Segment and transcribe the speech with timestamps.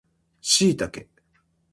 [0.41, 1.09] シイタケ